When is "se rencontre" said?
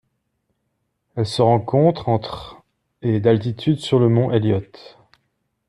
1.27-2.09